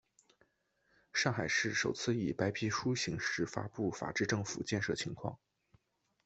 [1.13, 5.37] 上海市首次以白皮书形式发布法治政府建设情况。